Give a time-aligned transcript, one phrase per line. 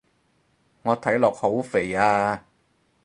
[0.81, 2.43] 我睇落好肥啊